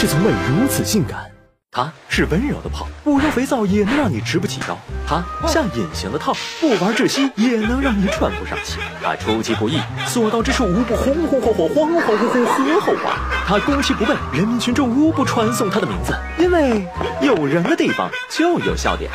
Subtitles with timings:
[0.00, 1.30] 是从未如此性感。
[1.70, 4.74] 它是温柔的泡，不用肥皂也能让你直不起腰；
[5.06, 8.78] 它像隐形的套，不玩窒息也能让你喘不上气。
[9.02, 13.18] 它出其不意，所到之处无不红红火火、恍恍惚惚、和后话。
[13.46, 16.82] 它攻其不备，人民群众无不传颂它的名字，因为
[17.20, 19.10] 有人的地方就有笑点。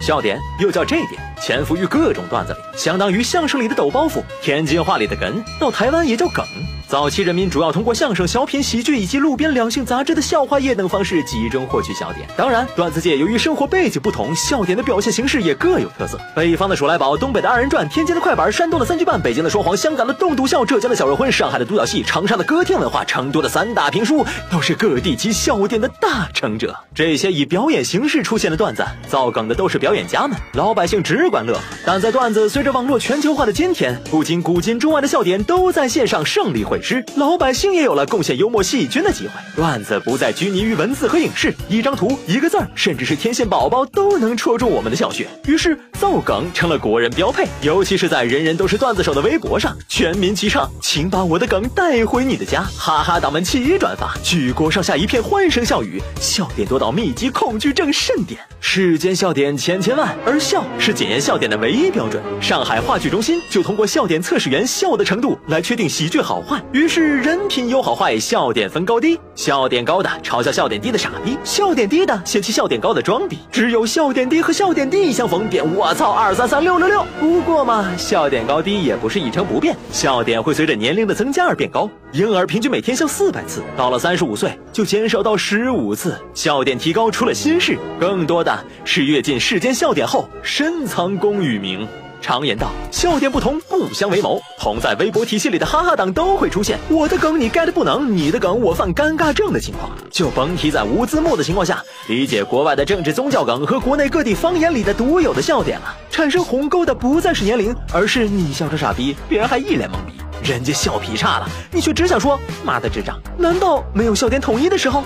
[0.00, 6.42] 笑点又叫这点，潜伏于各种段子里，相当于相声里的抖包袱，天津话里的哏，到台湾也叫梗。
[6.88, 12.26] 早期人民主要通过相声、小品、喜剧以及路边两性杂志的笑话页等方式集中获取笑点。
[12.34, 16.18] 当然，段子界由于生活背景不同，笑点的表现形式也各有特色。
[16.34, 26.74] 北方的数来宝，东北的二人转，天津的快板，山东的三句半，北京的说谎，香港的冻笃笑，浙江的小肉荤，上海的独角戏，长沙的歌厅文化，成都的三大评书，都是各地及笑点的大成者。
[26.94, 31.60] 这些以表演形式出现的段子，造梗的都是表演家们，老百姓只管乐。
[31.84, 39.32] 但在段子随着网络全球化的今天，不仅古今中外的笑点都在线上胜利会师，老百姓也有了贡献幽默细菌的机会。
[39.56, 45.26] 段子不再拘泥于文字和影视，一张图、一个字儿，甚至是天线宝宝都能戳中我们的笑穴。
[45.46, 58.40] 于是造梗成了国人标配，尤其是在人人都是段子手的微博上，全民齐唱，请把我的梗带回你的家，哈哈党们齐转发，举国上下一片欢声笑语，笑点多到密集恐惧症盛典。
[58.60, 62.22] 世间笑点千千万，而笑是检验笑点的唯一标准。
[62.40, 66.62] 上海话剧中心就通过笑点测试员笑的程度来确定喜剧好坏。
[66.70, 69.18] 于是人品有好坏，笑点分高低。
[69.34, 73.38] 笑点高的嘲笑笑点低的傻逼，笑点低的嫌弃笑点高的装逼。
[73.50, 77.06] 只有笑点低和笑点低相逢，便我操二三三六六六。
[77.18, 81.88] 不过嘛，笑点高低也不是一成不变，笑点会随着年龄的增加而变高。
[82.12, 86.18] 婴儿平均每天笑四百次，到了三十五岁就减少到十五次。
[86.34, 91.88] 笑点提高出了心事，更多的是阅尽世间笑点后深藏功与名。
[92.20, 94.40] 常言道，笑点不同不相为谋。
[94.58, 105.94] 同在微博体系里的哈哈党都会出现我的梗你 get 不能，你的梗我犯尴尬症的情况，就甭提在无字幕的情况下理解国外的政治宗教梗和国内各地方言里的独有的笑点了。
[106.10, 110.14] 产生鸿沟的不再是年龄，而是你笑成傻逼，别人还一脸懵逼。
[110.42, 113.18] 人家笑劈叉了，你却只想说妈的智障。
[113.36, 115.02] 难道没有笑点统一的时候？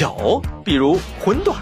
[0.00, 1.56] 有，比如荤段，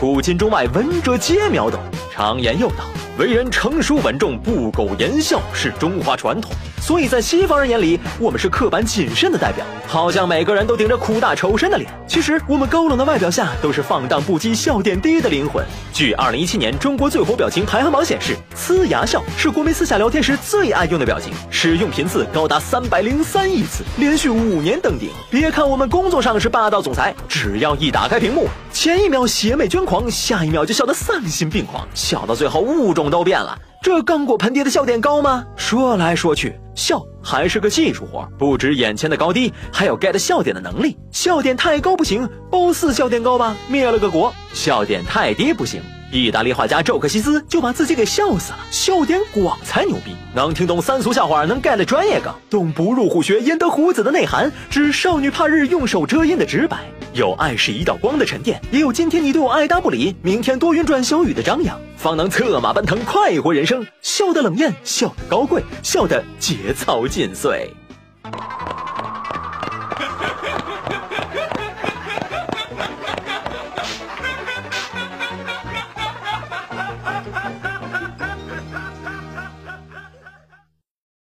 [0.00, 1.80] 古今中外闻者皆秒懂。
[2.18, 2.78] 常言又道。
[3.16, 11.88] 为人成熟稳重，不苟言笑是中华传统，所以在西方人眼里，我们是刻板谨慎的代表，好像每个人都顶着苦大仇深的脸。
[12.06, 15.64] 其实我们高冷的外表下，都是放荡不羁、笑点低的灵魂。
[15.92, 25.10] 据二零一七年中国最火表情排行榜显示，呲牙笑是国民私下聊天时最爱用的表情，使用频次高达三百零三亿次，连续五年登顶。
[25.28, 33.08] 别看我们工作上是霸道总裁，只要一打开屏幕，前一秒邪魅捐狂，下一秒就笑得丧心病狂，笑到最后物种。
[33.08, 35.42] 都变了，这刚果盆地的笑点高吗？
[35.56, 40.94] 说来说去，笑还是个技术活，不止眼前的高低，还有 get 笑点的能力。
[41.10, 45.80] 笑点太高不行，褒姒笑点高吧，灭了个国；笑点太低不行，
[46.10, 48.58] 意大利画家宙克西斯就把自己给笑死了。
[48.70, 56.78] 笑点广才牛逼，能听懂三俗笑话，能 get 专业梗，懂不入虎穴焉得虎子的内涵，知少女怕日用手遮阴的直白。
[57.12, 63.84] 有爱是一道光的沉淀，也有今天你对我爱答不理，明天多云转小雨的张扬，方能策马奔腾，快活人生。
[64.02, 67.70] 笑得冷艳，笑得高贵，笑得节操尽碎。